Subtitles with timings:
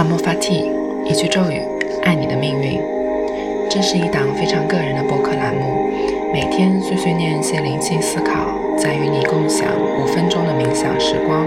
[0.00, 0.64] 阿莫法蒂，
[1.04, 1.60] 一句咒语，
[2.00, 2.80] 爱你的命运。
[3.68, 5.90] 这是一档非常个人的播客栏目，
[6.32, 9.68] 每天碎碎念一些灵性思考，再与你共享
[10.00, 11.46] 五分钟的冥想时光，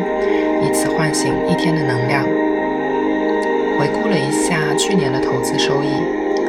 [0.61, 2.23] 以此唤醒一天的能量。
[3.79, 5.89] 回顾了一下去年的投资收益，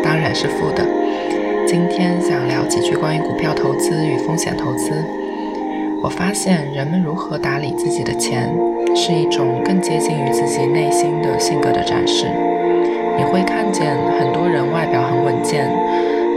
[0.02, 0.84] 当然是负的。
[1.66, 4.92] 今天想聊几句关于股票投资与风险投资。
[6.04, 8.54] 我发现人们如何打理自己的钱，
[8.94, 12.26] 是一种更接近于自己内心的性格的展示。
[13.16, 15.66] 你会看见很多人外表很稳健，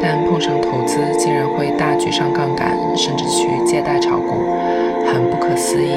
[0.01, 4.35] 但碰上投资竟然会大举上杠杆，甚至去借贷炒股，
[5.05, 5.91] 很不可思议。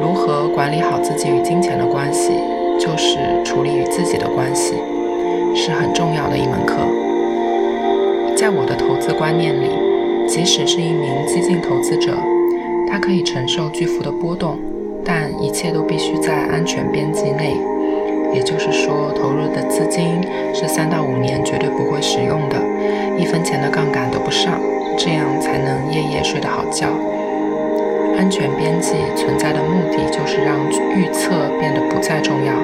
[0.00, 2.32] 如何管理好自己与金钱的关系，
[2.78, 4.72] 就是处理与自己的关系，
[5.54, 6.76] 是很重要的一门课。
[8.34, 9.68] 在我的投资观念里，
[10.26, 12.16] 即使是一名激进投资者。
[12.94, 14.56] 它可以承受巨幅的波动，
[15.04, 17.56] 但一切都必须在安全边际内。
[18.32, 20.22] 也就是说，投入的资金
[20.54, 22.56] 是三到五年绝对不会使用的，
[23.18, 24.60] 一分钱的杠杆都不上，
[24.96, 26.86] 这样才能夜夜睡得好觉。
[28.16, 30.56] 安全边际存在的目的就是让
[30.94, 32.54] 预测变得不再重要。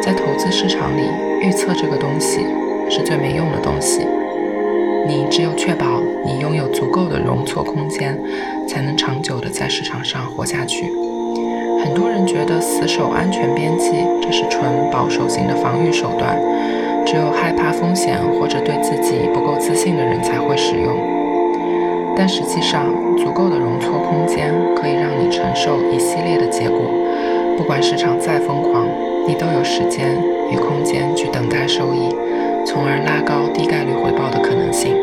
[0.00, 1.02] 在投资市场里，
[1.42, 2.46] 预测这个东西
[2.88, 4.06] 是最没用的东西。
[5.06, 8.18] 你只有确保你拥有足够的容错空间，
[8.66, 10.92] 才能长久地在市场上活下去。
[11.84, 13.90] 很多人觉得死守安全边际，
[14.22, 16.38] 这是纯保守型的防御手段，
[17.04, 20.96] 只有害怕风险或者对自己不够自信的人才会使用。
[22.16, 22.86] 但实际上，
[23.18, 26.78] 足够的容错空间可以让你承受一系列的结果。
[27.56, 28.86] 不管市场再疯狂，
[29.26, 30.16] 你都有时间
[30.50, 32.14] 与空间去等待收益。
[32.64, 34.96] 从而拉高低概率回报的可能性。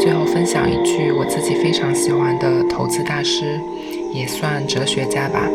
[0.00, 3.60] 最后分享一句我自己非常喜欢的投资大师，
[4.14, 5.46] 也算哲学家吧，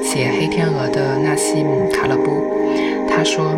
[0.00, 2.40] 写《黑天鹅》的纳西姆·塔勒布，
[3.08, 3.52] 他说：“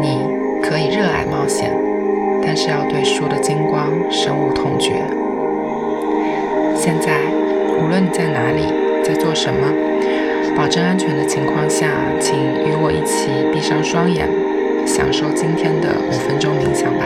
[0.00, 0.20] 你
[0.62, 1.76] 可以热爱冒险，
[2.40, 4.92] 但是要对输的精光深恶痛绝。”
[6.78, 7.18] 现在，
[7.82, 8.62] 无论你在哪里，
[9.02, 9.74] 在做什么，
[10.56, 14.28] 保证安全的情况下，请与我一起闭上双眼。
[14.86, 17.04] 享受今天的五分钟冥想吧。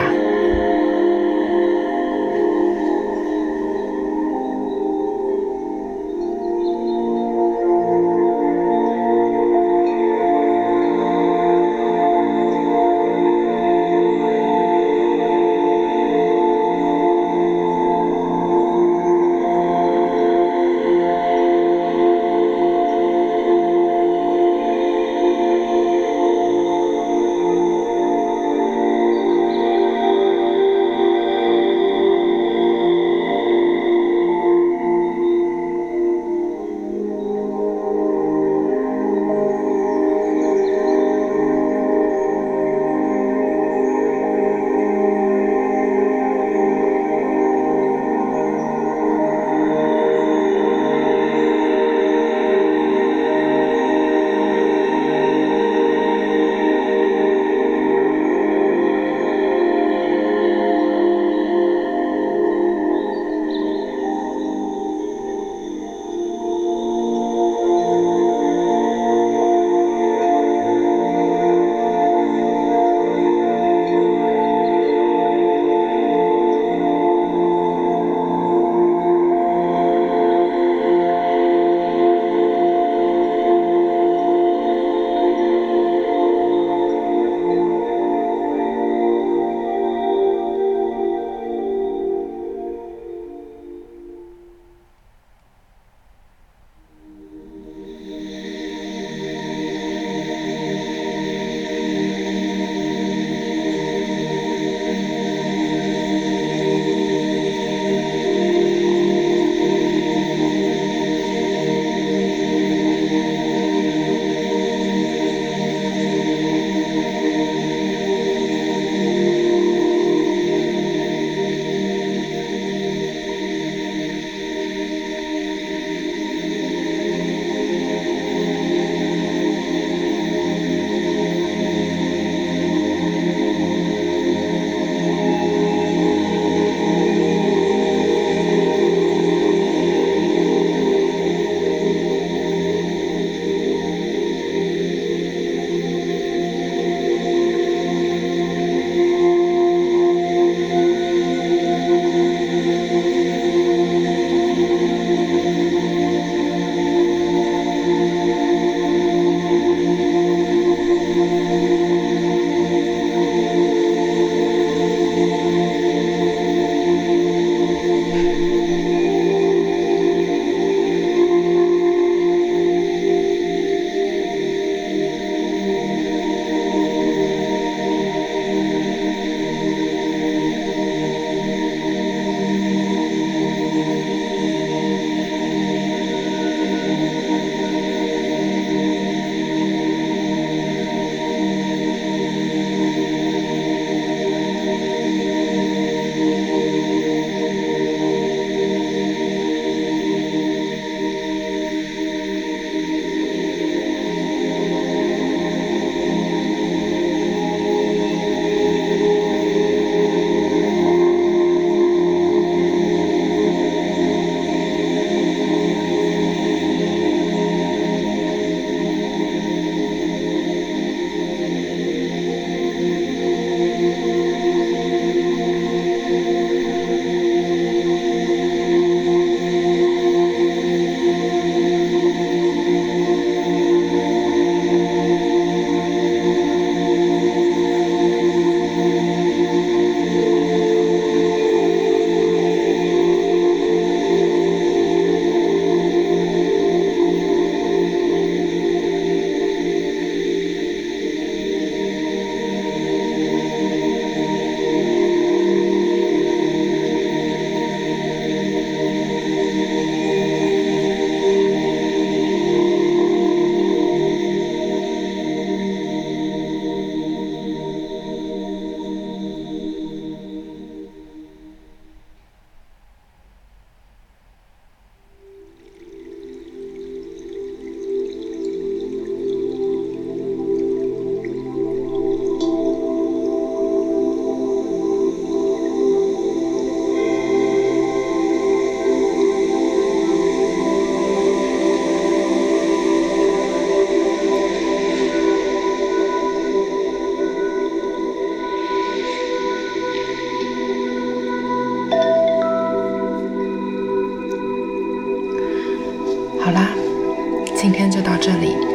[307.63, 308.72] 今天就到这里。